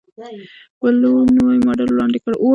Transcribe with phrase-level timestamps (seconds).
[0.83, 2.31] ولوو نوی ماډل وړاندې کړ.